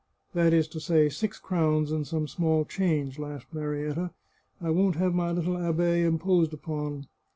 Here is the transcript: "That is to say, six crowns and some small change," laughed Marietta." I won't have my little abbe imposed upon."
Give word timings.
"That 0.33 0.51
is 0.51 0.67
to 0.69 0.79
say, 0.79 1.09
six 1.09 1.37
crowns 1.37 1.91
and 1.91 2.07
some 2.07 2.27
small 2.27 2.65
change," 2.65 3.19
laughed 3.19 3.53
Marietta." 3.53 4.09
I 4.59 4.71
won't 4.71 4.95
have 4.95 5.13
my 5.13 5.31
little 5.31 5.59
abbe 5.59 6.01
imposed 6.03 6.55
upon." 6.55 7.05